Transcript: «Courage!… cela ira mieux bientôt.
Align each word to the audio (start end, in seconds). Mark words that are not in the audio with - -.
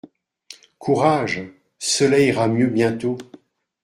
«Courage!… 0.79 1.43
cela 1.77 2.17
ira 2.19 2.47
mieux 2.47 2.65
bientôt. 2.71 3.19